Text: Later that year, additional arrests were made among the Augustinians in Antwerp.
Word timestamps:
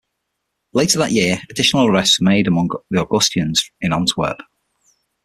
Later 0.73 0.97
that 0.97 1.11
year, 1.11 1.39
additional 1.51 1.85
arrests 1.85 2.19
were 2.19 2.23
made 2.23 2.47
among 2.47 2.71
the 2.89 2.99
Augustinians 3.01 3.69
in 3.81 3.93
Antwerp. 3.93 4.41